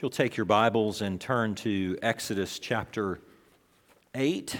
[0.00, 3.20] You'll take your Bibles and turn to Exodus chapter
[4.14, 4.58] 8.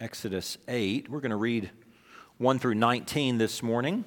[0.00, 1.08] Exodus 8.
[1.08, 1.70] We're going to read
[2.38, 4.04] 1 through 19 this morning.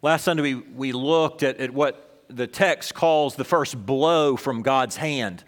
[0.00, 4.62] Last Sunday, we, we looked at, at what the text calls the first blow from
[4.62, 5.42] God's hand.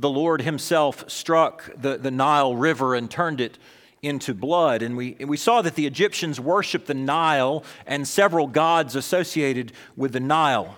[0.00, 3.58] The Lord Himself struck the, the Nile River and turned it
[4.04, 4.82] into blood.
[4.82, 9.72] And we, and we saw that the Egyptians worshiped the Nile and several gods associated
[9.96, 10.76] with the Nile.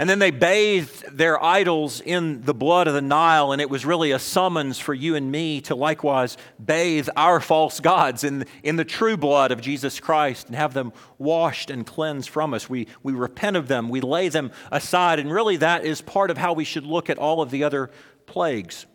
[0.00, 3.84] And then they bathed their idols in the blood of the Nile, and it was
[3.84, 8.76] really a summons for you and me to likewise bathe our false gods in, in
[8.76, 12.70] the true blood of Jesus Christ and have them washed and cleansed from us.
[12.70, 16.38] We, we repent of them, we lay them aside, and really that is part of
[16.38, 17.90] how we should look at all of the other
[18.24, 18.86] plagues.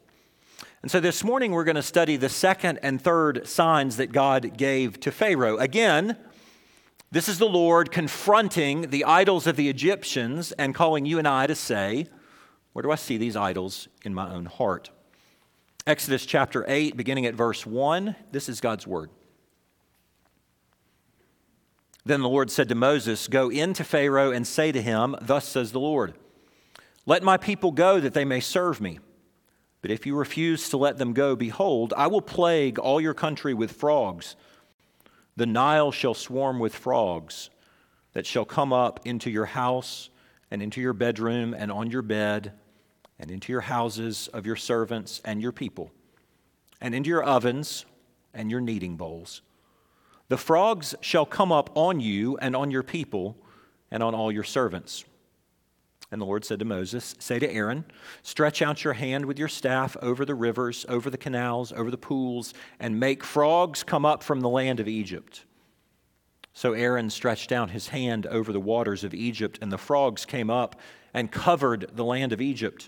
[0.86, 4.56] And so this morning we're going to study the second and third signs that God
[4.56, 5.58] gave to Pharaoh.
[5.58, 6.16] Again,
[7.10, 11.48] this is the Lord confronting the idols of the Egyptians and calling you and I
[11.48, 12.06] to say,
[12.74, 14.92] Where do I see these idols in my own heart?
[15.88, 19.10] Exodus chapter 8, beginning at verse 1, this is God's word.
[22.06, 25.48] Then the Lord said to Moses, Go in to Pharaoh and say to him, Thus
[25.48, 26.14] says the Lord,
[27.08, 29.00] Let my people go that they may serve me.
[29.86, 33.54] But if you refuse to let them go, behold, I will plague all your country
[33.54, 34.36] with frogs.
[35.36, 37.52] The Nile shall swarm with frogs
[38.14, 40.10] that shall come up into your house
[40.50, 42.54] and into your bedroom and on your bed
[43.20, 45.92] and into your houses of your servants and your people
[46.82, 47.86] and into your ovens
[48.34, 49.44] and your kneading bowls.
[50.30, 53.38] The frogs shall come up on you and on your people
[53.92, 55.06] and on all your servants.
[56.16, 57.84] And the Lord said to Moses, Say to Aaron,
[58.24, 61.98] Stretch out your hand with your staff over the rivers, over the canals, over the
[61.98, 65.44] pools, and make frogs come up from the land of Egypt.
[66.54, 70.50] So Aaron stretched out his hand over the waters of Egypt, and the frogs came
[70.50, 70.80] up
[71.14, 72.88] and covered the land of Egypt.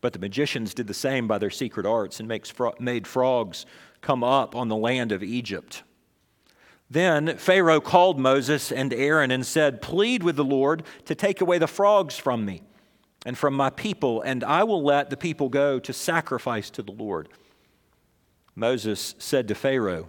[0.00, 2.28] But the magicians did the same by their secret arts and
[2.80, 3.66] made frogs
[4.00, 5.84] come up on the land of Egypt.
[6.88, 11.58] Then Pharaoh called Moses and Aaron and said, Plead with the Lord to take away
[11.58, 12.62] the frogs from me
[13.24, 16.92] and from my people, and I will let the people go to sacrifice to the
[16.92, 17.28] Lord.
[18.54, 20.08] Moses said to Pharaoh,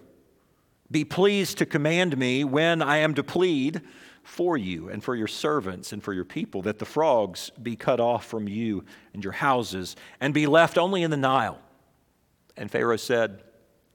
[0.92, 3.82] Be pleased to command me when I am to plead
[4.22, 8.00] for you and for your servants and for your people, that the frogs be cut
[8.00, 11.60] off from you and your houses and be left only in the Nile.
[12.56, 13.42] And Pharaoh said,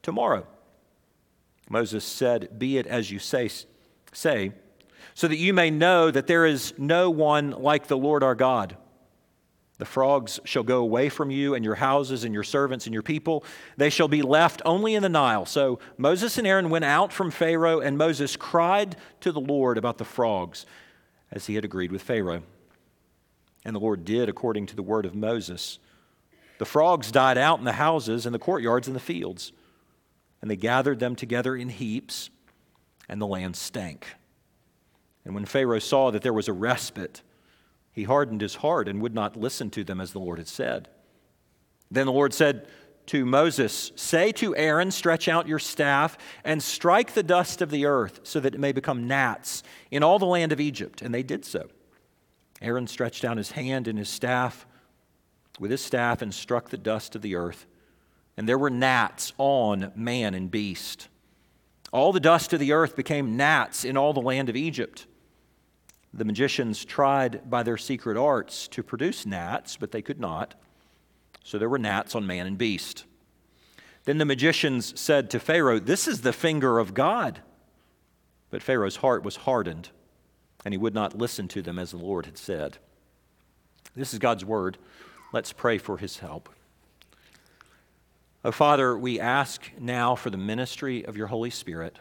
[0.02, 0.46] Tomorrow.
[1.72, 3.48] Moses said, Be it as you say,
[4.12, 4.52] say,
[5.14, 8.76] so that you may know that there is no one like the Lord our God.
[9.78, 13.02] The frogs shall go away from you and your houses and your servants and your
[13.02, 13.42] people.
[13.78, 15.46] They shall be left only in the Nile.
[15.46, 19.96] So Moses and Aaron went out from Pharaoh, and Moses cried to the Lord about
[19.96, 20.66] the frogs,
[21.32, 22.42] as he had agreed with Pharaoh.
[23.64, 25.78] And the Lord did according to the word of Moses.
[26.58, 29.52] The frogs died out in the houses and the courtyards and the fields
[30.42, 32.28] and they gathered them together in heaps,
[33.08, 34.16] and the land stank.
[35.24, 37.22] And when Pharaoh saw that there was a respite,
[37.92, 40.88] he hardened his heart and would not listen to them as the Lord had said.
[41.90, 42.66] Then the Lord said
[43.06, 47.86] to Moses, Say to Aaron, Stretch out your staff and strike the dust of the
[47.86, 51.02] earth so that it may become gnats in all the land of Egypt.
[51.02, 51.68] And they did so.
[52.60, 54.66] Aaron stretched out his hand and his staff
[55.60, 57.66] with his staff and struck the dust of the earth
[58.36, 61.08] and there were gnats on man and beast.
[61.92, 65.06] All the dust of the earth became gnats in all the land of Egypt.
[66.14, 70.54] The magicians tried by their secret arts to produce gnats, but they could not.
[71.44, 73.04] So there were gnats on man and beast.
[74.04, 77.40] Then the magicians said to Pharaoh, This is the finger of God.
[78.50, 79.90] But Pharaoh's heart was hardened,
[80.64, 82.78] and he would not listen to them as the Lord had said.
[83.94, 84.78] This is God's word.
[85.32, 86.48] Let's pray for his help.
[88.44, 91.96] Oh, Father, we ask now for the ministry of your Holy Spirit,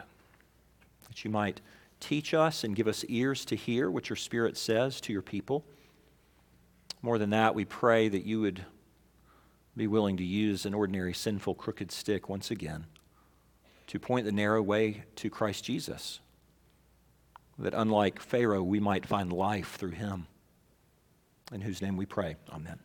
[1.06, 1.60] that you might
[2.00, 5.64] teach us and give us ears to hear what your Spirit says to your people.
[7.00, 8.64] More than that, we pray that you would
[9.76, 12.86] be willing to use an ordinary sinful crooked stick once again
[13.86, 16.18] to point the narrow way to Christ Jesus.
[17.56, 20.26] That unlike Pharaoh, we might find life through him.
[21.52, 22.34] In whose name we pray.
[22.50, 22.78] Amen.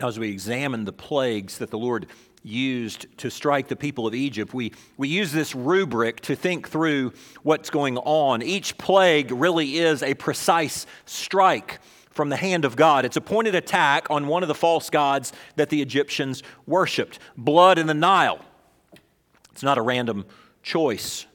[0.00, 2.06] As we examine the plagues that the Lord
[2.42, 7.12] used to strike the people of Egypt, we, we use this rubric to think through
[7.42, 8.42] what's going on.
[8.42, 11.80] Each plague really is a precise strike
[12.10, 13.04] from the hand of God.
[13.04, 17.78] It's a pointed attack on one of the false gods that the Egyptians worshiped blood
[17.78, 18.44] in the Nile.
[19.52, 20.24] It's not a random
[20.62, 21.26] choice.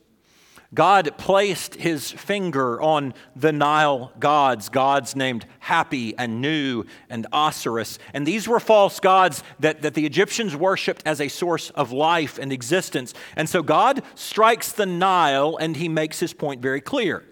[0.74, 8.00] God placed his finger on the Nile gods, gods named Hapi and Nu and Osiris.
[8.14, 12.38] And these were false gods that, that the Egyptians worshiped as a source of life
[12.38, 13.14] and existence.
[13.36, 17.24] And so God strikes the Nile and he makes his point very clear.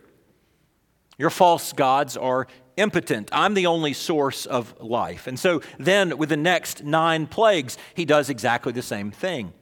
[1.18, 2.48] Your false gods are
[2.78, 3.30] impotent.
[3.32, 5.28] I'm the only source of life.
[5.28, 9.54] And so then, with the next nine plagues, he does exactly the same thing.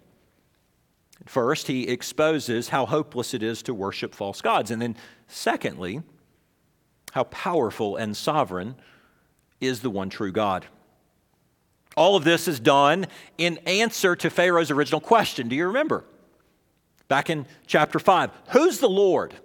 [1.26, 4.72] First, he exposes how hopeless it is to worship false gods.
[4.72, 4.96] And then,
[5.28, 6.02] secondly,
[7.12, 8.76] how powerful and sovereign
[9.60, 10.66] is the one true God.
[11.96, 13.06] All of this is done
[13.38, 15.50] in answer to Pharaoh's original question.
[15.50, 16.06] Do you remember?
[17.08, 19.36] Back in chapter 5 Who's the Lord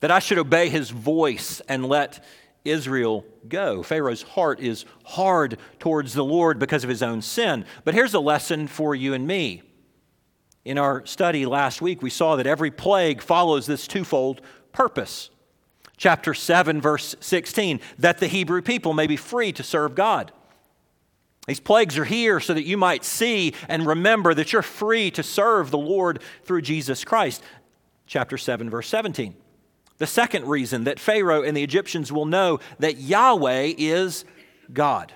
[0.00, 2.22] that I should obey his voice and let
[2.64, 3.82] Israel go?
[3.82, 7.64] Pharaoh's heart is hard towards the Lord because of his own sin.
[7.84, 9.62] But here's a lesson for you and me.
[10.64, 14.40] In our study last week, we saw that every plague follows this twofold
[14.72, 15.30] purpose.
[15.96, 20.32] Chapter 7, verse 16, that the Hebrew people may be free to serve God.
[21.46, 25.22] These plagues are here so that you might see and remember that you're free to
[25.24, 27.42] serve the Lord through Jesus Christ.
[28.06, 29.34] Chapter 7, verse 17.
[29.98, 34.24] The second reason that Pharaoh and the Egyptians will know that Yahweh is
[34.72, 35.12] God.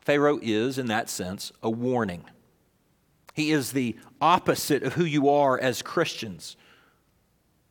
[0.00, 2.24] Pharaoh is, in that sense, a warning.
[3.32, 6.56] He is the opposite of who you are as Christians.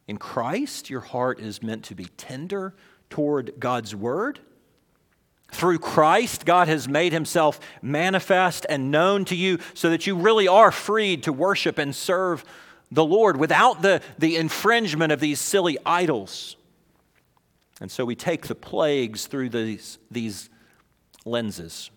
[0.08, 2.74] In Christ, your heart is meant to be tender
[3.10, 4.40] toward God's word.
[5.52, 10.48] Through Christ, God has made himself manifest and known to you so that you really
[10.48, 12.44] are freed to worship and serve
[12.92, 16.56] the Lord without the, the infringement of these silly idols.
[17.80, 20.50] And so we take the plagues through these, these
[21.26, 21.90] lenses.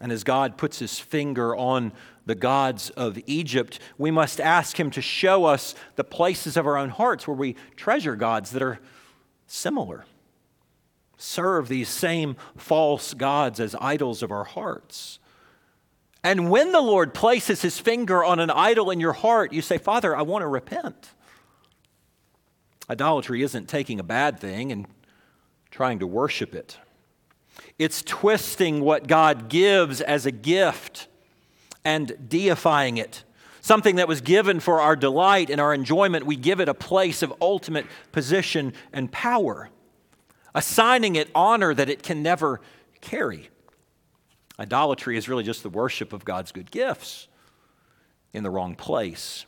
[0.00, 1.92] And as God puts his finger on
[2.26, 6.76] the gods of Egypt, we must ask him to show us the places of our
[6.76, 8.80] own hearts where we treasure gods that are
[9.46, 10.04] similar.
[11.16, 15.18] Serve these same false gods as idols of our hearts.
[16.22, 19.76] And when the Lord places his finger on an idol in your heart, you say,
[19.76, 21.10] Father, I want to repent.
[22.88, 24.86] Idolatry isn't taking a bad thing and
[25.70, 26.78] trying to worship it.
[27.78, 31.08] It's twisting what God gives as a gift
[31.84, 33.24] and deifying it.
[33.60, 37.22] Something that was given for our delight and our enjoyment, we give it a place
[37.22, 39.70] of ultimate position and power,
[40.54, 42.60] assigning it honor that it can never
[43.00, 43.48] carry.
[44.58, 47.28] Idolatry is really just the worship of God's good gifts
[48.32, 49.46] in the wrong place.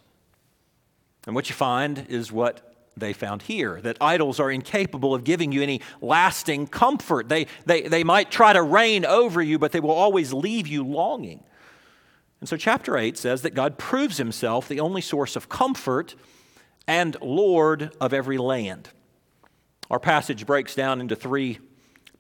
[1.27, 5.53] And what you find is what they found here that idols are incapable of giving
[5.53, 7.29] you any lasting comfort.
[7.29, 10.83] They, they, they might try to reign over you, but they will always leave you
[10.83, 11.44] longing.
[12.41, 16.15] And so, chapter 8 says that God proves himself the only source of comfort
[16.87, 18.91] and Lord of every land.
[19.91, 21.59] Our passage breaks down into three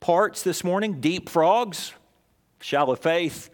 [0.00, 1.92] parts this morning deep frogs,
[2.60, 3.50] shallow faith,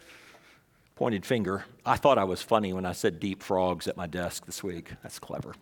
[0.95, 1.65] pointed finger.
[1.85, 4.93] I thought I was funny when I said deep frogs at my desk this week.
[5.03, 5.55] That's clever.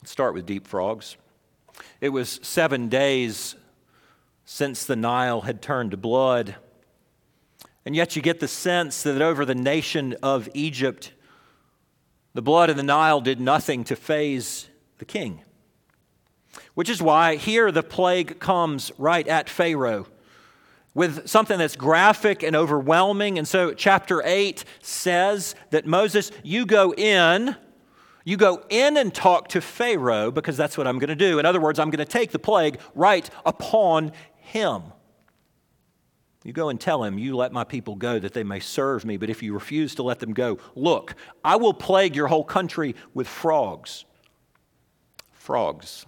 [0.00, 1.16] Let's start with deep frogs.
[2.00, 3.56] It was seven days
[4.44, 6.56] since the Nile had turned to blood.
[7.88, 11.14] And yet you get the sense that over the nation of Egypt,
[12.34, 14.68] the blood of the Nile did nothing to faze
[14.98, 15.40] the king.
[16.74, 20.06] Which is why here the plague comes right at Pharaoh
[20.92, 23.38] with something that's graphic and overwhelming.
[23.38, 27.56] And so, chapter 8 says that Moses, you go in
[28.22, 31.38] you go in and talk to Pharaoh because that's what I'm going to do.
[31.38, 34.82] In other words, I'm going to take the plague right upon him.
[36.44, 39.16] You go and tell him, You let my people go that they may serve me,
[39.16, 41.14] but if you refuse to let them go, look,
[41.44, 44.04] I will plague your whole country with frogs.
[45.32, 46.06] Frogs.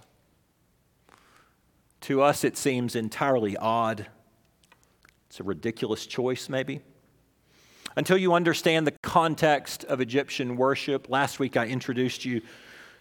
[2.01, 4.07] To us, it seems entirely odd.
[5.27, 6.81] It's a ridiculous choice, maybe
[7.95, 11.09] until you understand the context of Egyptian worship.
[11.09, 12.41] Last week I introduced you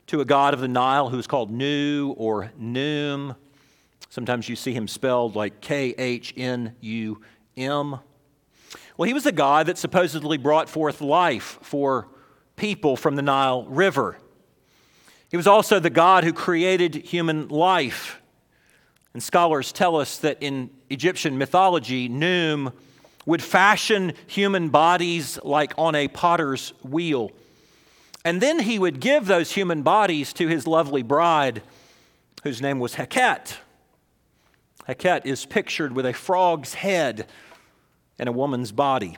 [0.08, 3.37] to a god of the Nile who is called Nu or Num.
[4.10, 7.22] Sometimes you see him spelled like K H N U
[7.56, 8.00] M.
[8.96, 12.08] Well, he was a god that supposedly brought forth life for
[12.56, 14.18] people from the Nile River.
[15.30, 18.20] He was also the God who created human life.
[19.14, 22.72] And scholars tell us that in Egyptian mythology, Num
[23.26, 27.30] would fashion human bodies like on a potter's wheel.
[28.24, 31.62] And then he would give those human bodies to his lovely bride,
[32.42, 33.56] whose name was Heket.
[34.88, 37.26] Heket is pictured with a frog's head
[38.18, 39.16] and a woman's body.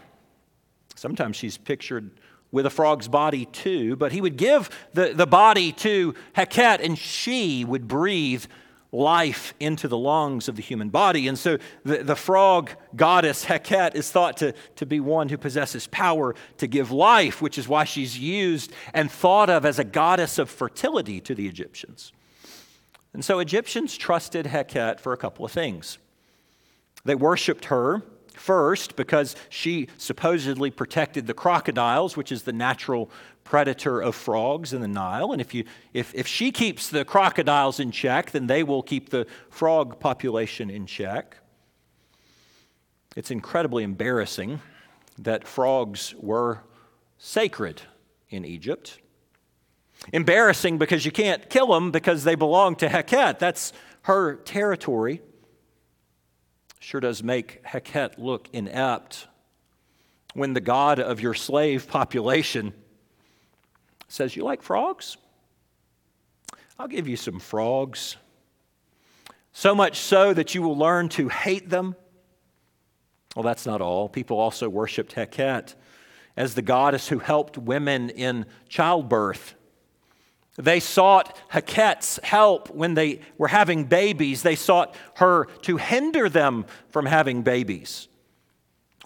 [0.94, 2.10] Sometimes she's pictured
[2.50, 6.98] with a frog's body too, but he would give the, the body to Heket, and
[6.98, 8.44] she would breathe
[8.92, 11.26] life into the lungs of the human body.
[11.26, 15.86] And so the, the frog goddess Heket is thought to, to be one who possesses
[15.86, 20.38] power to give life, which is why she's used and thought of as a goddess
[20.38, 22.12] of fertility to the Egyptians.
[23.14, 25.98] And so Egyptians trusted Heket for a couple of things.
[27.04, 28.02] They worshiped her
[28.34, 33.10] first because she supposedly protected the crocodiles, which is the natural
[33.44, 35.32] predator of frogs in the Nile.
[35.32, 39.10] And if, you, if, if she keeps the crocodiles in check, then they will keep
[39.10, 41.36] the frog population in check.
[43.14, 44.60] It's incredibly embarrassing
[45.18, 46.60] that frogs were
[47.18, 47.82] sacred
[48.30, 48.98] in Egypt.
[50.12, 53.38] Embarrassing because you can't kill them because they belong to Heket.
[53.38, 55.20] That's her territory.
[56.80, 59.28] Sure does make Heket look inept
[60.34, 62.74] when the God of your slave population
[64.08, 65.16] says, You like frogs?
[66.78, 68.16] I'll give you some frogs.
[69.52, 71.94] So much so that you will learn to hate them.
[73.36, 74.08] Well, that's not all.
[74.08, 75.74] People also worshiped Heket
[76.36, 79.54] as the goddess who helped women in childbirth.
[80.56, 84.42] They sought Heket's help when they were having babies.
[84.42, 88.08] They sought her to hinder them from having babies.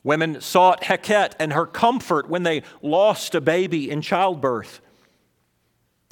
[0.02, 4.80] Women sought Heket and her comfort when they lost a baby in childbirth.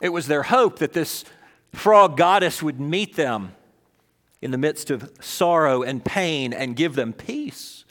[0.03, 1.25] It was their hope that this
[1.73, 3.55] frog goddess would meet them
[4.41, 7.84] in the midst of sorrow and pain and give them peace.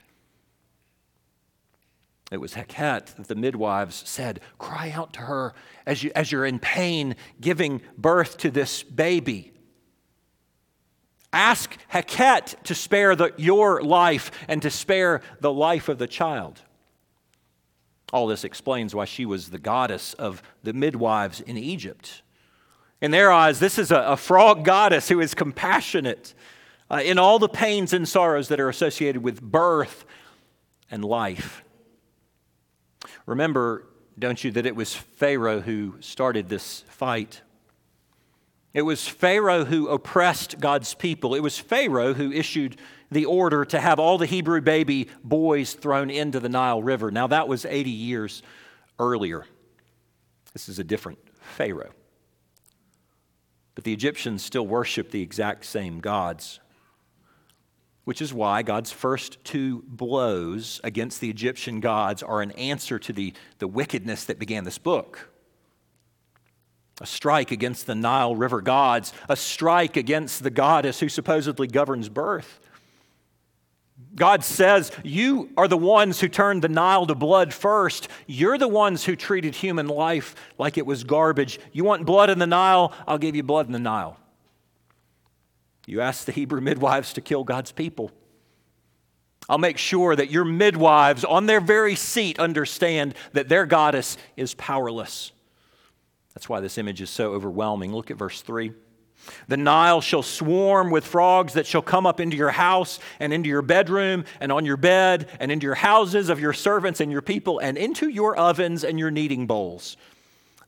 [2.33, 5.53] It was Heket that the midwives said, Cry out to her
[5.85, 9.53] as, you, as you're in pain giving birth to this baby.
[11.31, 16.61] Ask Heket to spare the, your life and to spare the life of the child.
[18.11, 22.21] All this explains why she was the goddess of the midwives in Egypt.
[23.01, 26.33] In their eyes, this is a, a frog goddess who is compassionate
[26.89, 30.05] uh, in all the pains and sorrows that are associated with birth
[30.91, 31.62] and life.
[33.25, 33.87] Remember,
[34.17, 37.41] don't you, that it was Pharaoh who started this fight.
[38.73, 41.35] It was Pharaoh who oppressed God's people.
[41.35, 42.77] It was Pharaoh who issued
[43.11, 47.11] the order to have all the Hebrew baby boys thrown into the Nile River.
[47.11, 48.41] Now, that was 80 years
[48.99, 49.45] earlier.
[50.53, 51.91] This is a different Pharaoh.
[53.75, 56.59] But the Egyptians still worship the exact same gods,
[58.05, 63.13] which is why God's first two blows against the Egyptian gods are an answer to
[63.13, 65.29] the, the wickedness that began this book.
[67.01, 72.09] A strike against the Nile River gods, a strike against the goddess who supposedly governs
[72.09, 72.59] birth.
[74.15, 78.09] God says, You are the ones who turned the Nile to blood first.
[78.27, 81.59] You're the ones who treated human life like it was garbage.
[81.71, 82.93] You want blood in the Nile?
[83.07, 84.17] I'll give you blood in the Nile.
[85.85, 88.11] You ask the Hebrew midwives to kill God's people.
[89.49, 94.53] I'll make sure that your midwives on their very seat understand that their goddess is
[94.53, 95.33] powerless.
[96.33, 97.93] That's why this image is so overwhelming.
[97.93, 98.71] Look at verse 3.
[99.47, 103.49] The Nile shall swarm with frogs that shall come up into your house and into
[103.49, 107.21] your bedroom and on your bed and into your houses of your servants and your
[107.21, 109.95] people and into your ovens and your kneading bowls.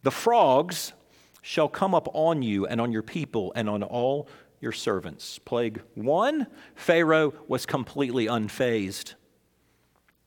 [0.03, 0.93] The frogs
[1.41, 4.27] shall come up on you and on your people and on all
[4.65, 5.39] your servants.
[5.39, 9.13] Plague one, Pharaoh was completely unfazed.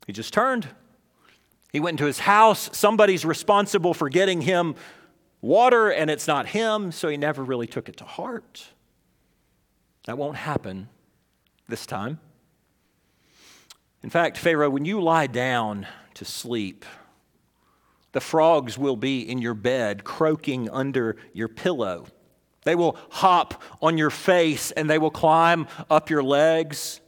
[0.07, 0.69] He just turned.
[1.73, 2.71] He went into his house.
[2.73, 4.77] Somebody's responsible for getting him
[5.43, 8.69] water and it's not him, so he never really took it to heart.
[10.07, 10.89] That won't happen
[11.69, 12.21] this time.
[14.03, 16.85] In fact, Pharaoh, when you lie down to sleep,
[18.13, 22.07] the frogs will be in your bed, croaking under your pillow.
[22.69, 27.01] They will hop on your face and they will climb up your legs.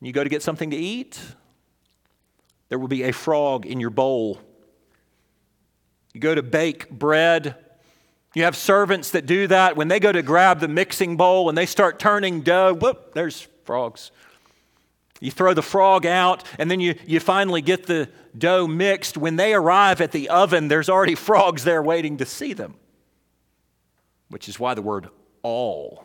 [0.00, 1.20] You go to get something to eat,
[2.68, 4.40] there will be a frog in your bowl
[6.16, 7.56] you go to bake bread.
[8.34, 9.76] You have servants that do that.
[9.76, 13.46] When they go to grab the mixing bowl and they start turning dough, whoop, there's
[13.64, 14.12] frogs.
[15.20, 18.08] You throw the frog out, and then you, you finally get the
[18.38, 19.18] dough mixed.
[19.18, 22.76] When they arrive at the oven, there's already frogs there waiting to see them,
[24.28, 25.08] which is why the word
[25.42, 26.04] all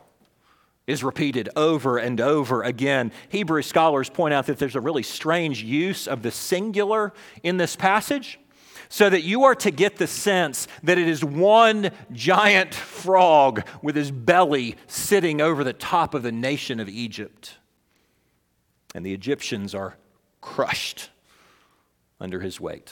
[0.87, 3.11] is repeated over and over again.
[3.29, 7.13] Hebrew scholars point out that there's a really strange use of the singular
[7.43, 8.39] in this passage
[8.89, 13.95] so that you are to get the sense that it is one giant frog with
[13.95, 17.57] his belly sitting over the top of the nation of Egypt.
[18.93, 19.95] And the Egyptians are
[20.41, 21.09] crushed
[22.19, 22.91] under his weight.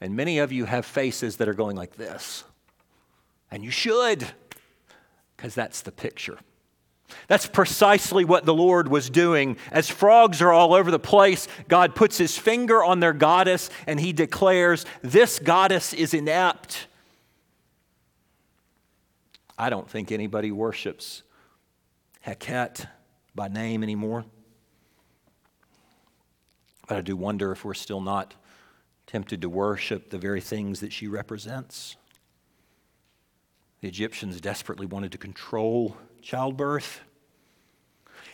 [0.00, 2.44] And many of you have faces that are going like this.
[3.50, 4.26] And you should,
[5.36, 6.38] because that's the picture.
[7.28, 9.56] That's precisely what the Lord was doing.
[9.70, 14.00] As frogs are all over the place, God puts his finger on their goddess and
[14.00, 16.88] he declares, This goddess is inept.
[19.58, 21.22] I don't think anybody worships
[22.26, 22.86] Heket
[23.34, 24.24] by name anymore.
[26.88, 28.34] But I do wonder if we're still not
[29.06, 31.96] tempted to worship the very things that she represents.
[33.80, 37.00] The Egyptians desperately wanted to control childbirth.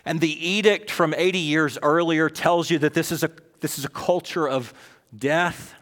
[0.04, 3.30] And the edict from 80 years earlier tells you that this is a,
[3.61, 4.72] this is a culture of
[5.14, 5.75] death.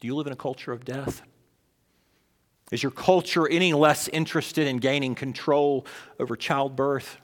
[0.00, 1.22] Do you live in a culture of death?
[2.70, 5.86] Is your culture any less interested in gaining control
[6.18, 7.18] over childbirth?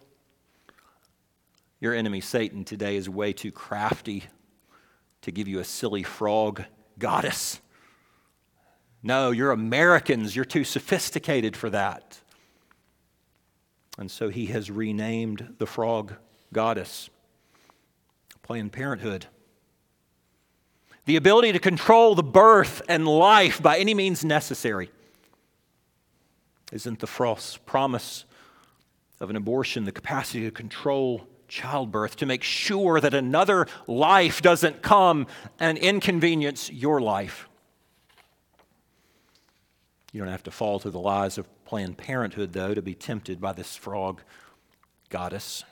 [1.81, 4.25] Your enemy, Satan, today is way too crafty
[5.23, 6.65] to give you a silly frog
[6.99, 7.61] goddess.
[9.03, 10.37] No, you're Americans.
[10.37, 12.21] You're too sophisticated for that.
[13.99, 16.15] And so he has renamed the frog
[16.53, 17.11] goddess
[18.43, 19.27] Planned Parenthood.
[21.05, 24.91] The ability to control the birth and life by any means necessary.
[26.73, 28.25] Isn't the false promise
[29.21, 34.83] of an abortion the capacity to control childbirth, to make sure that another life doesn't
[34.83, 35.27] come
[35.59, 37.50] and inconvenience your life?
[40.13, 43.41] You don't have to fall to the lies of Planned Parenthood, though, to be tempted
[43.41, 44.23] by this frog
[45.09, 45.65] goddess.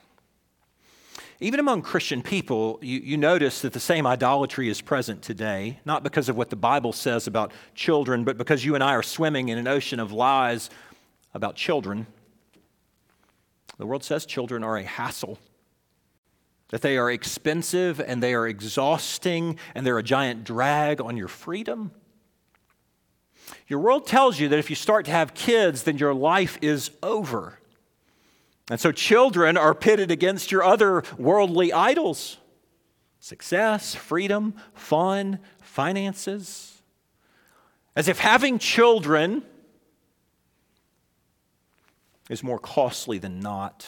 [1.40, 6.02] Even among Christian people, you, you, notice that the same idolatry is present today, not
[6.02, 9.48] because of what the Bible says about children, but because you and I are swimming
[9.48, 10.68] in an ocean of lies
[11.34, 12.06] about children.
[13.78, 15.38] The world says children are a hassle,
[16.70, 21.28] that they are expensive and they are exhausting and they're a giant drag on your
[21.28, 21.92] freedom.
[23.68, 26.90] Your world tells you that if you start to have kids, then your life is
[27.02, 27.58] over.
[28.70, 32.38] And so children are pitted against your other worldly idols
[33.20, 36.80] success, freedom, fun, finances.
[37.94, 39.42] As if having children
[42.30, 43.86] is more costly than not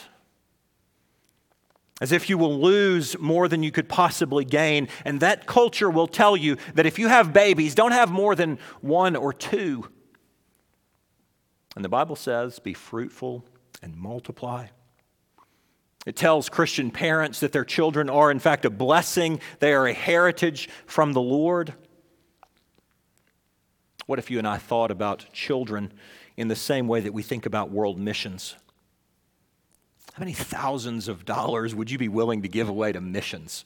[2.00, 4.88] as if you will lose more than you could possibly gain.
[5.04, 8.58] And that culture will tell you that if you have babies, don't have more than
[8.80, 9.86] one or two.
[11.76, 13.44] And the Bible says, be fruitful
[13.82, 14.68] and multiply.
[16.06, 19.92] It tells Christian parents that their children are, in fact, a blessing, they are a
[19.92, 21.74] heritage from the Lord.
[24.06, 25.92] What if you and I thought about children
[26.36, 28.56] in the same way that we think about world missions?
[30.14, 33.64] How many thousands of dollars would you be willing to give away to missions?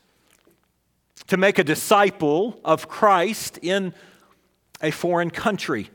[1.28, 3.94] To make a disciple of Christ in
[4.82, 5.90] a foreign country.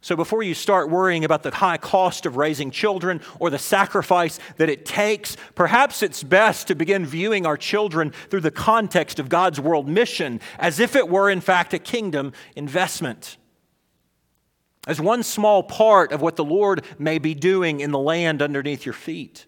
[0.00, 4.38] So, before you start worrying about the high cost of raising children or the sacrifice
[4.56, 9.28] that it takes, perhaps it's best to begin viewing our children through the context of
[9.28, 13.36] God's world mission as if it were, in fact, a kingdom investment
[14.88, 18.86] as one small part of what the Lord may be doing in the land underneath
[18.86, 19.44] your feet.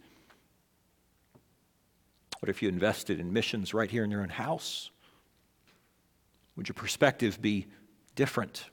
[2.41, 4.91] What if you invested in missions right here in your own house?
[6.57, 7.67] Would your perspective be
[8.15, 8.65] different?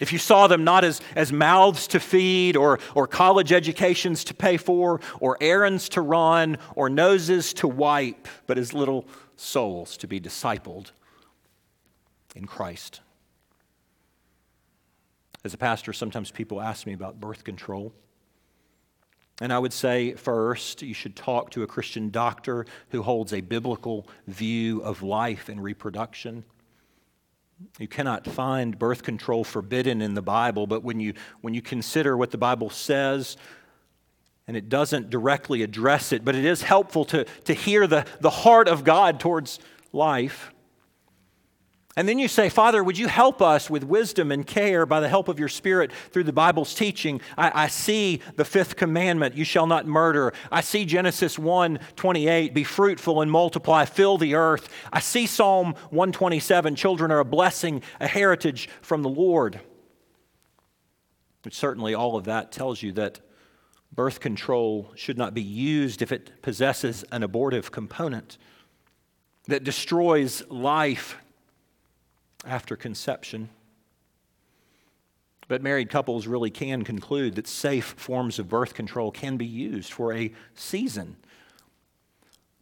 [0.00, 4.34] If you saw them not as, as mouths to feed or, or college educations to
[4.34, 10.06] pay for or errands to run or noses to wipe, but as little souls to
[10.06, 10.90] be discipled
[12.36, 13.00] in Christ.
[15.44, 17.92] As a pastor, sometimes people ask me about birth control.
[19.40, 23.40] And I would say, first, you should talk to a Christian doctor who holds a
[23.40, 26.44] biblical view of life and reproduction.
[27.78, 32.16] You cannot find birth control forbidden in the Bible, but when you, when you consider
[32.16, 33.36] what the Bible says,
[34.46, 38.30] and it doesn't directly address it, but it is helpful to, to hear the, the
[38.30, 39.58] heart of God towards
[39.92, 40.53] life.
[41.96, 45.08] And then you say, Father, would you help us with wisdom and care by the
[45.08, 47.20] help of your Spirit through the Bible's teaching?
[47.38, 50.32] I, I, see the fifth commandment, you shall not murder.
[50.50, 54.68] I see Genesis 1 28, be fruitful and multiply, fill the earth.
[54.92, 59.60] I see Psalm 127, children are a blessing, a heritage from the Lord.
[61.42, 63.20] But certainly, all of that tells you that
[63.92, 68.36] birth control should not be used if it possesses an abortive component
[69.46, 71.18] that destroys life
[72.46, 73.48] after conception.
[75.46, 79.92] But married couples really can conclude that safe forms of birth control can be used
[79.92, 81.16] for a season.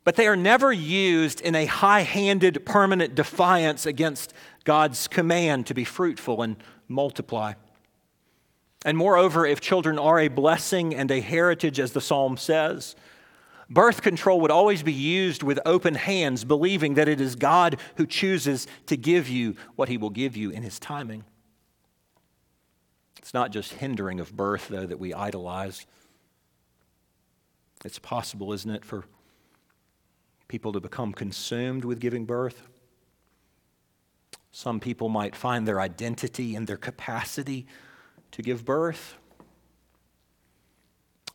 [0.04, 5.74] but they are never used in a high handed, permanent defiance against God's command to
[5.74, 6.56] be fruitful and
[6.88, 7.54] multiply.
[8.84, 12.96] And moreover, if children are a blessing and a heritage, as the psalm says,
[13.72, 18.06] birth control would always be used with open hands, believing that it is God who
[18.06, 21.24] chooses to give you what he will give you in his timing.
[23.18, 25.87] It's not just hindering of birth, though, that we idolize.
[27.85, 29.04] It's possible, isn't it, for
[30.48, 32.68] people to become consumed with giving birth?
[34.50, 37.66] Some people might find their identity in their capacity
[38.32, 39.16] to give birth.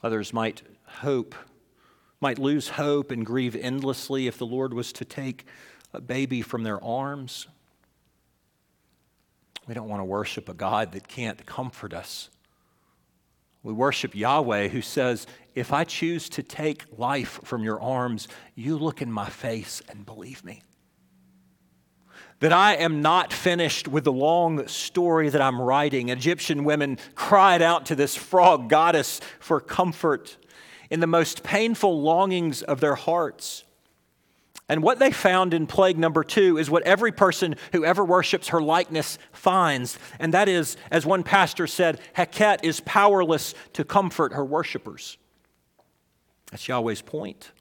[0.03, 1.33] Others might hope,
[2.19, 5.45] might lose hope and grieve endlessly if the Lord was to take
[5.93, 7.47] a baby from their arms.
[9.67, 12.29] We don't want to worship a God that can't comfort us.
[13.63, 18.77] We worship Yahweh who says, If I choose to take life from your arms, you
[18.77, 20.61] look in my face and believe me.
[22.39, 26.09] That I am not finished with the long story that I'm writing.
[26.09, 30.37] Egyptian women cried out to this frog goddess for comfort
[30.89, 33.63] in the most painful longings of their hearts.
[34.69, 38.49] And what they found in plague number two is what every person who ever worships
[38.49, 39.97] her likeness finds.
[40.19, 45.17] And that is, as one pastor said, Heket is powerless to comfort her worshipers.
[46.51, 47.51] That's Yahweh's point.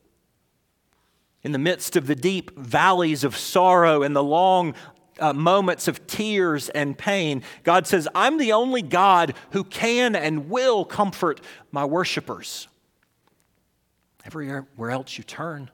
[1.42, 4.74] In the midst of the deep valleys of sorrow and the long
[5.20, 10.50] uh, moments of tears and pain, God says, I'm the only God who can and
[10.50, 12.66] will comfort my worshipers.
[14.26, 15.70] Everywhere er, else you turn,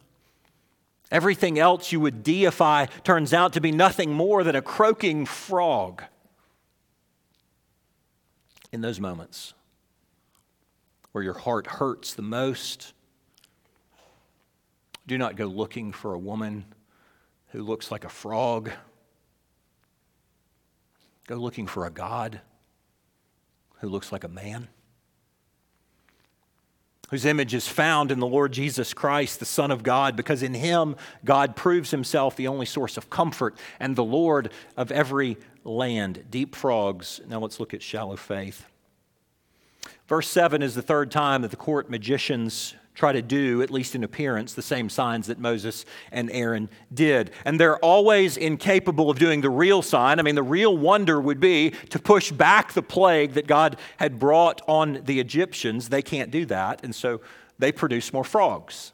[1.13, 6.03] Everything else you would deify turns out to be nothing more than a croaking frog.
[8.73, 9.53] In those moments
[11.13, 12.95] where your heart hurts the most,
[15.07, 16.65] do not go looking for a woman
[17.49, 18.71] who looks like a frog.
[21.27, 22.41] Go looking for a God
[23.81, 24.69] who looks like a man
[27.13, 30.55] whose image is found in the Lord Jesus Christ, the Son of God, because in
[30.55, 30.97] him
[31.27, 36.25] God proves himself the only source of comfort and the Lord of every land.
[36.31, 37.21] Deep frogs.
[37.29, 38.65] Now let's look at shallow faith.
[40.09, 43.95] Verse 7 is the third time that the court magicians try to do, at least
[43.95, 47.31] in appearance, the same signs that Moses and Aaron did.
[47.45, 50.19] And they're always incapable of doing the real sign.
[50.19, 54.19] I mean, the real wonder would be to push back the plague that God had
[54.19, 55.89] brought on the Egyptians.
[55.89, 57.21] They can't do that, and so
[57.59, 58.93] they produce more frogs.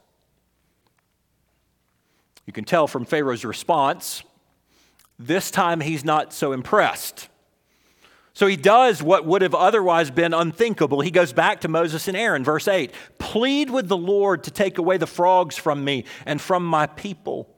[2.45, 4.23] You can tell from Pharaoh's response,
[5.19, 7.27] this time he's not so impressed.
[8.39, 11.01] So he does what would have otherwise been unthinkable.
[11.01, 14.77] He goes back to Moses and Aaron, verse 8 Plead with the Lord to take
[14.77, 17.53] away the frogs from me and from my people,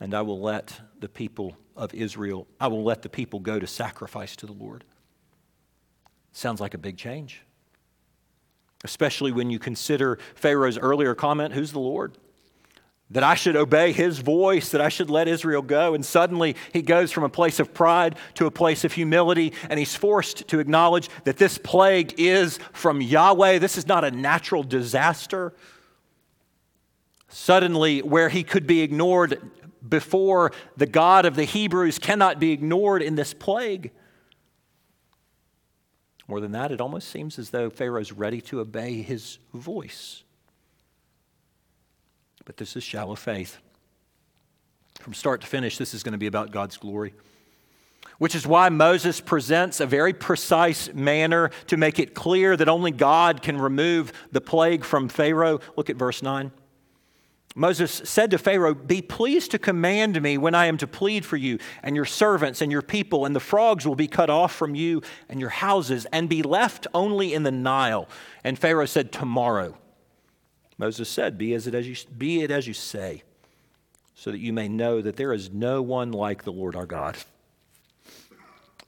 [0.00, 3.66] and I will let the people of Israel, I will let the people go to
[3.66, 4.82] sacrifice to the Lord.
[6.32, 7.42] Sounds like a big change,
[8.82, 12.16] especially when you consider Pharaoh's earlier comment who's the Lord?
[13.12, 15.94] That I should obey his voice, that I should let Israel go.
[15.94, 19.78] And suddenly he goes from a place of pride to a place of humility, and
[19.78, 23.58] he's forced to acknowledge that this plague is from Yahweh.
[23.58, 25.52] This is not a natural disaster.
[27.28, 29.50] Suddenly, where he could be ignored
[29.86, 33.90] before, the God of the Hebrews cannot be ignored in this plague.
[36.28, 40.24] More than that, it almost seems as though Pharaoh's ready to obey his voice.
[42.44, 43.58] But this is shallow faith.
[45.00, 47.14] From start to finish, this is going to be about God's glory.
[48.18, 52.90] Which is why Moses presents a very precise manner to make it clear that only
[52.90, 55.60] God can remove the plague from Pharaoh.
[55.76, 56.52] Look at verse 9.
[57.54, 61.36] Moses said to Pharaoh, Be pleased to command me when I am to plead for
[61.36, 64.74] you and your servants and your people, and the frogs will be cut off from
[64.74, 68.08] you and your houses and be left only in the Nile.
[68.42, 69.76] And Pharaoh said, Tomorrow.
[70.82, 73.22] Moses said, Be, as it as you, be it as you say,
[74.16, 77.16] so that you may know that there is no one like the Lord our God.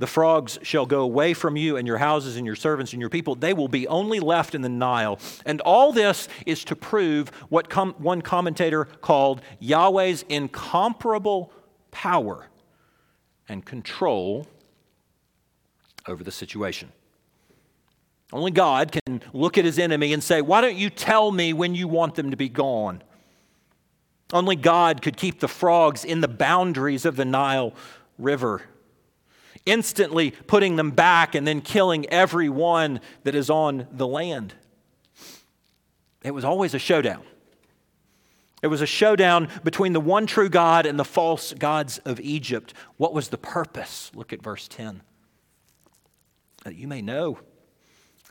[0.01, 3.11] The frogs shall go away from you and your houses and your servants and your
[3.11, 3.37] people.
[3.37, 5.21] They will be only left in the Nile.
[5.47, 11.53] And all this is to prove what com- one commentator called Yahweh's incomparable
[11.93, 12.49] power
[13.49, 14.49] and control
[16.09, 16.91] over the situation.
[18.35, 21.77] Only God can look at his enemy and say, Why don't you tell me when
[21.77, 23.01] you want them to be gone?
[24.33, 27.73] Only God could keep the frogs in the boundaries of the Nile
[28.19, 28.63] River,
[29.65, 34.53] instantly putting them back and then killing every one that is on the land.
[36.25, 37.23] It was always a showdown.
[38.65, 42.75] It was a showdown between the one true God and the false gods of Egypt.
[42.97, 44.11] What was the purpose?
[44.13, 45.03] Look at verse 10.
[46.65, 47.39] That you may know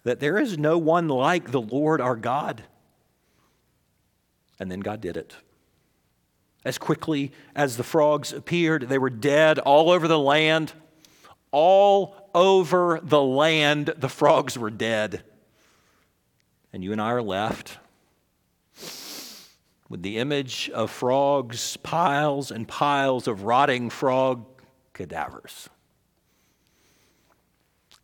[0.04, 2.63] that there is no one like the Lord our God.
[4.60, 5.36] And then God did it.
[6.66, 10.74] As quickly as the frogs appeared, they were dead all over the land.
[11.52, 15.24] All over the land, the frogs were dead.
[16.72, 17.78] And you and I are left
[19.89, 24.46] with the image of frogs, piles and piles of rotting frog
[24.94, 25.70] cadavers.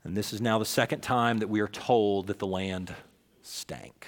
[0.04, 2.94] And this is now the second time that we are told that the land
[3.42, 4.08] stank.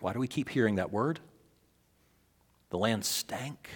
[0.00, 1.20] Why do we keep hearing that word?
[2.70, 3.68] The land stank.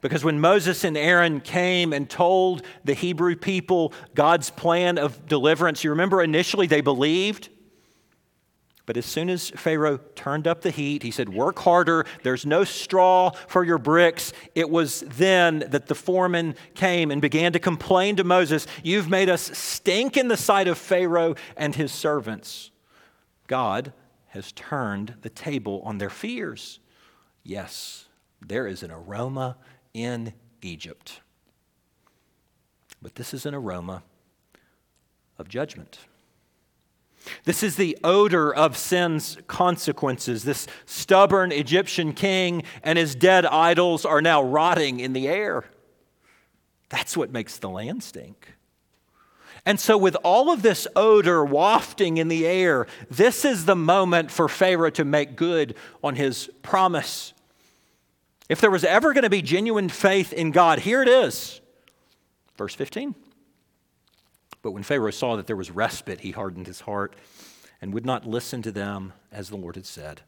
[0.00, 5.82] Because when Moses and Aaron came and told the Hebrew people God's plan of deliverance,
[5.82, 7.48] you remember initially they believed.
[8.88, 12.06] But as soon as Pharaoh turned up the heat, he said, Work harder.
[12.22, 14.32] There's no straw for your bricks.
[14.54, 19.28] It was then that the foreman came and began to complain to Moses, You've made
[19.28, 22.70] us stink in the sight of Pharaoh and his servants.
[23.46, 23.92] God
[24.28, 26.80] has turned the table on their fears.
[27.42, 28.06] Yes,
[28.40, 29.58] there is an aroma
[29.92, 31.20] in Egypt.
[33.02, 34.02] But this is an aroma
[35.36, 35.98] of judgment.
[37.44, 40.44] This is the odor of sin's consequences.
[40.44, 45.64] This stubborn Egyptian king and his dead idols are now rotting in the air.
[46.88, 48.54] That's what makes the land stink.
[49.66, 54.30] And so, with all of this odor wafting in the air, this is the moment
[54.30, 57.34] for Pharaoh to make good on his promise.
[58.48, 61.60] If there was ever going to be genuine faith in God, here it is.
[62.56, 63.14] Verse 15.
[64.68, 67.16] But when Pharaoh saw that there was respite, he hardened his heart
[67.80, 70.20] and would not listen to them as the Lord had said.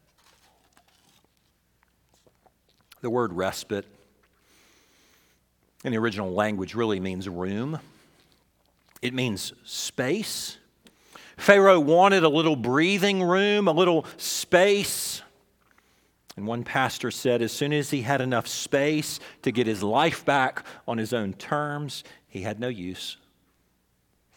[3.01, 3.85] The word respite
[5.83, 7.81] in the original language really means room,
[9.03, 10.57] it means space.
[11.37, 15.21] Pharaoh wanted a little breathing room, a little space.
[16.35, 20.25] And one pastor said as soon as he had enough space to get his life
[20.25, 23.17] back on his own terms, he had no use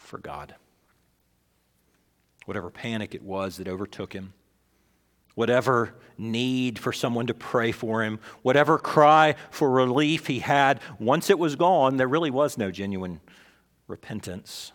[0.05, 0.55] for God.
[2.45, 4.33] Whatever panic it was that overtook him,
[5.33, 11.29] whatever need for someone to pray for him, whatever cry for relief he had, once
[11.29, 13.19] it was gone, there really was no genuine
[13.87, 14.71] repentance.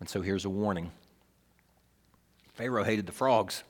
[0.00, 0.90] And so here's a warning
[2.54, 3.62] Pharaoh hated the frogs.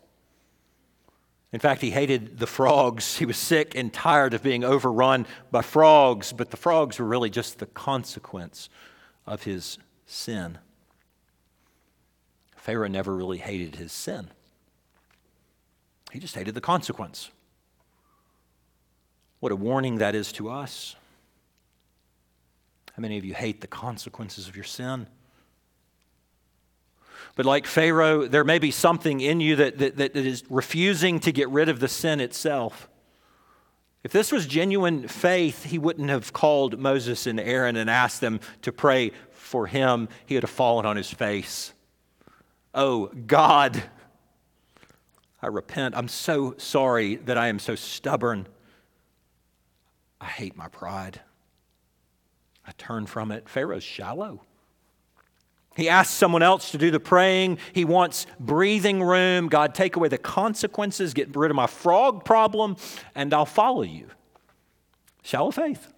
[1.53, 3.19] In fact, he hated the frogs.
[3.19, 7.29] He was sick and tired of being overrun by frogs, but the frogs were really
[7.29, 8.71] just the consequence
[9.27, 10.59] of his sin.
[12.57, 14.31] Pharaoh never really hated his sin,
[16.13, 17.31] he just hated the consequence.
[19.41, 20.95] What a warning that is to us.
[22.95, 25.09] How many of you hate the consequences of your sin?
[27.35, 31.33] But like Pharaoh, there may be something in you that, that, that is refusing to
[31.33, 32.89] get rid of the sin itself.
[34.05, 38.41] If this was genuine faith, he wouldn't have called Moses and Aaron and asked them
[38.63, 40.09] to pray for him.
[40.27, 41.73] He would have fallen on his face.
[42.75, 43.83] Oh, God,
[45.41, 45.97] I repent.
[45.97, 48.49] I'm so sorry that I am so stubborn.
[50.21, 51.21] I hate my pride.
[52.67, 53.49] I turn from it.
[53.49, 54.43] Pharaoh's shallow.
[55.75, 57.59] He asks someone else to do the praying.
[57.73, 59.49] He wants breathing room.
[59.49, 62.77] God, take away the consequences, get rid of my frog problem,
[63.15, 64.07] and I'll follow you.
[65.23, 65.93] Shallow faith.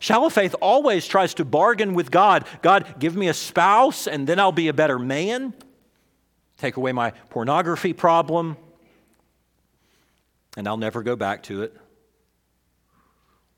[0.00, 2.46] Shallow faith always tries to bargain with God.
[2.62, 5.54] God, give me a spouse, and then I'll be a better man.
[6.58, 8.56] Take away my pornography problem,
[10.56, 11.76] and I'll never go back to it.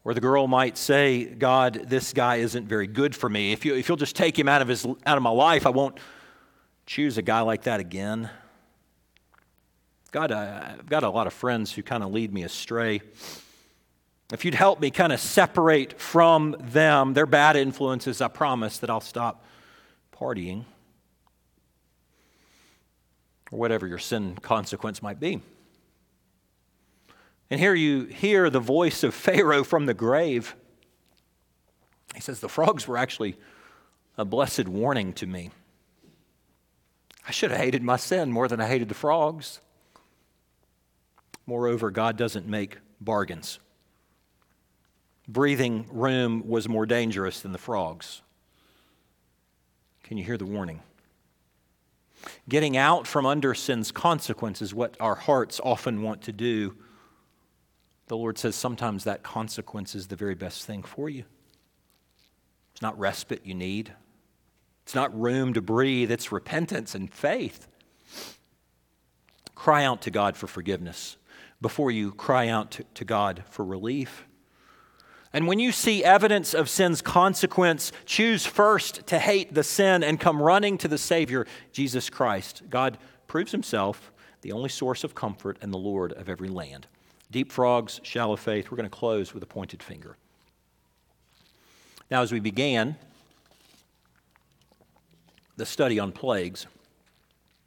[0.06, 3.50] Or the girl might say, God, this guy isn't very good for me.
[3.50, 5.70] If, you, if you'll just take him out of, his, out of my life, I
[5.70, 5.98] won't
[6.86, 8.30] choose a guy like that again.
[10.12, 13.00] God, I, I've got a lot of friends who kind of lead me astray.
[14.32, 18.90] If you'd help me kind of separate from them, their bad influences, I promise that
[18.90, 19.44] I'll stop
[20.16, 20.66] partying.
[23.50, 25.40] Or whatever your sin consequence might be.
[27.50, 30.56] And here you hear the voice of Pharaoh from the grave.
[32.14, 33.37] He says, The frogs were actually
[34.18, 35.50] a blessed warning to me.
[37.28, 39.61] I should have hated my sin more than I hated the frogs.
[41.46, 43.59] Moreover, God doesn't make bargains.
[45.28, 48.22] Breathing room was more dangerous than the frogs.
[50.04, 50.82] Can you hear the warning?
[52.48, 56.76] Getting out from under sin's consequences, what our hearts often want to do.
[58.06, 61.24] The Lord says sometimes that consequence is the very best thing for you.
[62.72, 63.92] It's not respite you need,
[64.84, 67.66] it's not room to breathe, it's repentance and faith.
[69.54, 71.16] Cry out to God for forgiveness
[71.60, 74.26] before you cry out to, God for relief.
[75.32, 80.20] And when you see evidence of sin's consequence, choose first to hate the sin and
[80.20, 82.62] come running to the Savior, Jesus Christ.
[82.70, 86.86] God proves himself the only source of comfort and the Lord of every land.
[87.30, 88.70] Deep frogs, shallow faith.
[88.70, 90.16] We're going to close with a pointed finger.
[92.10, 92.96] Now, as we began
[95.56, 96.66] the study on plagues,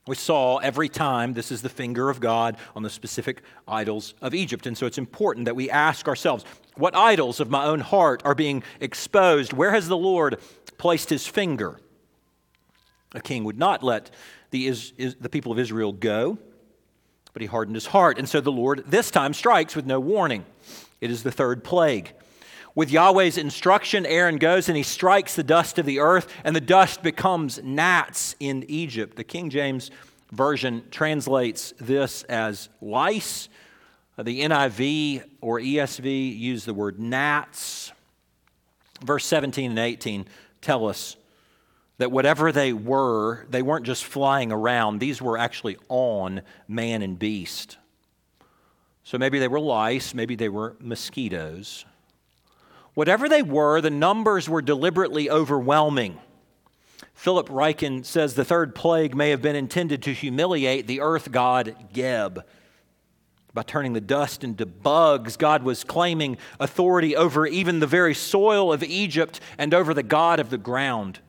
[0.08, 4.34] we saw every time this is the finger of God on the specific idols of
[4.34, 4.66] Egypt.
[4.66, 6.46] And so it's important that we ask ourselves
[6.76, 9.54] what idols of my own heart are being exposed?
[9.54, 10.40] Where has the Lord
[10.78, 11.80] placed his finger?
[13.14, 14.10] A king would not let
[14.52, 16.38] the, is, is, the people of Israel go,
[17.34, 18.18] but he hardened his heart.
[18.18, 20.46] And so the Lord this time strikes with no warning.
[21.02, 22.14] It is the third plague.
[22.76, 26.62] With Yahweh's instruction, Aaron goes and he strikes the dust of the earth, and the
[26.62, 29.18] dust becomes gnats in Egypt.
[29.18, 29.92] The King James
[30.32, 33.50] Version translates this as lice.
[34.18, 37.92] Uh, the NIV or ESV use the word gnats.
[39.04, 40.28] Verse 17 and 18
[40.62, 41.16] tell us
[42.00, 47.20] that whatever they were, they weren't just flying around, these were actually on man and
[47.20, 47.78] beast.
[49.04, 51.86] So maybe they were lice, maybe they were mosquitoes.
[52.94, 56.18] Whatever they were, the numbers were deliberately overwhelming.
[57.14, 61.76] Philip Ryken says the third plague may have been intended to humiliate the earth god
[61.92, 62.46] Geb.
[63.54, 68.72] By turning the dust into bugs, God was claiming authority over even the very soil
[68.72, 71.20] of Egypt and over the God of the ground.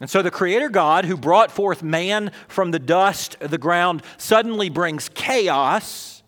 [0.00, 4.02] And so the Creator God, who brought forth man from the dust of the ground,
[4.16, 6.22] suddenly brings chaos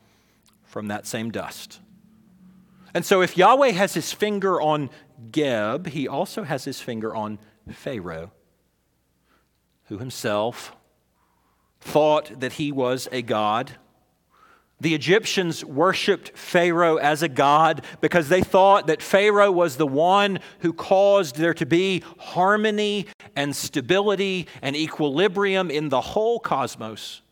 [0.62, 1.80] from that same dust.
[2.94, 4.88] And so, if Yahweh has his finger on
[5.30, 7.38] Geb, he also has his finger on
[7.70, 8.30] Pharaoh,
[9.86, 10.74] who himself
[11.80, 13.72] thought that he was a god.
[14.80, 20.38] The Egyptians worshiped Pharaoh as a god because they thought that Pharaoh was the one
[20.58, 27.22] who caused there to be harmony and stability and equilibrium in the whole cosmos.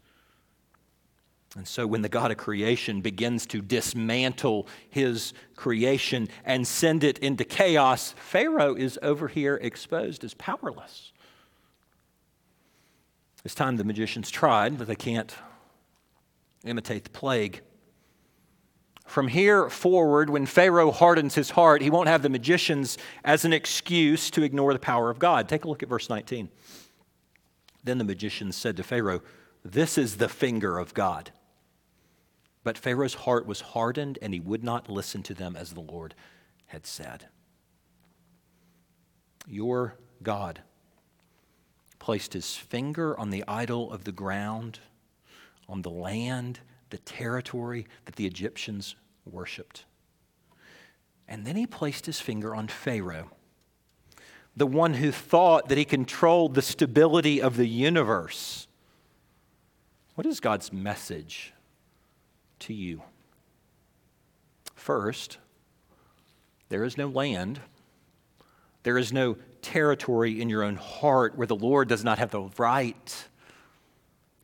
[1.55, 7.19] And so, when the God of creation begins to dismantle his creation and send it
[7.19, 11.13] into chaos, Pharaoh is over here exposed as powerless.
[13.45, 15.37] This time the magicians tried, but they can't
[16.65, 17.61] imitate the plague.
[19.07, 23.53] From here forward, when Pharaoh hardens his heart, he won't have the magicians as an
[23.53, 25.49] excuse to ignore the power of God.
[25.49, 26.49] Take a look at verse 19.
[27.85, 29.21] Then the magicians said to Pharaoh,
[29.63, 31.33] This is the finger of God.
[32.65, 36.15] But Pharaoh's heart was hardened, and he would not listen to them as the Lord
[36.67, 37.27] had said.
[39.47, 40.63] Your God
[41.99, 44.81] placed his finger on the idol of the ground,
[45.69, 49.85] on the land, the territory that the Egyptians worshiped.
[51.27, 53.31] And then he placed his finger on Pharaoh,
[54.57, 58.69] the one who thought that he controlled the stability of the universe.
[60.15, 61.55] What is God's message
[62.61, 63.03] to you.
[64.75, 65.39] First,
[66.69, 67.61] there is no land,
[68.83, 72.51] there is no territory in your own heart where the Lord does not have the
[72.59, 73.29] right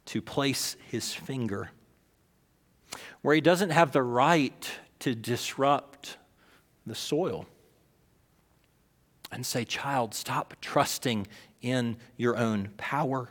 [0.07, 1.71] to place his finger,
[3.23, 6.17] where he doesn't have the right to disrupt
[6.87, 7.47] the soil
[9.31, 11.27] and say, Child, stop trusting
[11.63, 13.31] in your own power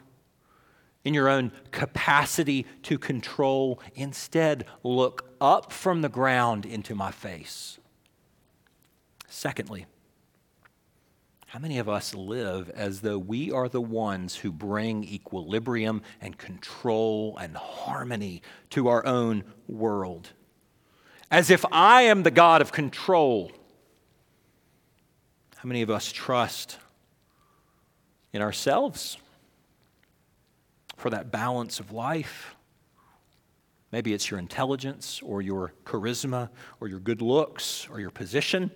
[1.03, 3.81] in your own capacity to control.
[3.95, 7.79] Instead, look up from the ground into my face.
[9.27, 9.85] Secondly,
[11.49, 16.37] how many of us live as though we are the ones who bring equilibrium and
[16.37, 18.41] control and harmony
[18.71, 20.29] to our own world?
[21.31, 23.51] As if I am the God of control.
[25.57, 26.77] How many of us trust
[28.33, 29.17] in ourselves?
[30.99, 32.55] for that balance of life.
[33.91, 38.69] Maybe it's your intelligence or your charisma or your good looks or your position.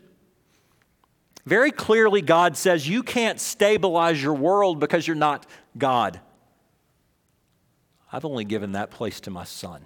[1.46, 5.46] Very clearly, God says you can't stabilize your world because you're not
[5.78, 6.20] God.
[8.12, 9.86] I've only given that place to my son.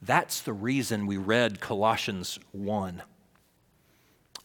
[0.00, 3.02] That's the reason we read Colossians 1.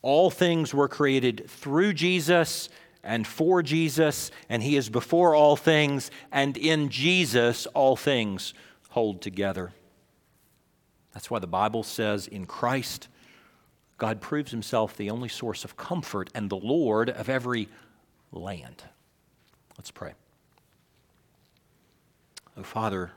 [0.02, 2.70] All things were created through Jesus
[3.04, 8.54] and for Jesus, and He is before all things, and in Jesus all things
[8.90, 9.72] hold together.
[11.14, 13.08] That's why the Bible says in Christ,
[13.98, 17.68] God proves Himself the only source of comfort and the Lord of every
[18.32, 18.84] land.
[19.78, 20.14] Let's pray.
[22.56, 23.12] Oh, Father,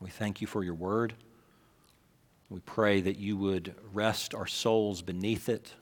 [0.00, 1.14] we thank you for your word.
[2.48, 5.74] We pray that you would rest our souls beneath it,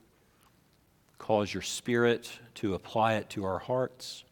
[1.19, 4.25] cause your spirit to apply it to our hearts,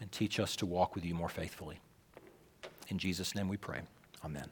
[0.00, 1.78] and teach us to walk with you more faithfully.
[2.88, 3.80] In Jesus' name we pray.
[4.24, 4.50] Amen.